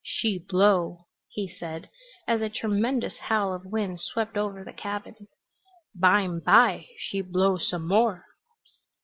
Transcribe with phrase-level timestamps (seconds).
[0.03, 1.87] "She blow," he said,
[2.27, 5.27] as a tremendous howl of wind swept over the cabin.
[5.93, 8.25] "Bime by she blow some more!"